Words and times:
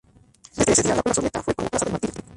Desde 0.55 0.71
ese 0.71 0.81
día 0.81 0.95
la 0.95 1.03
plazoleta 1.03 1.43
fue 1.43 1.53
conocida 1.53 1.77
como 1.77 1.79
"Plaza 1.79 1.85
del 1.85 1.91
Martirio". 1.91 2.23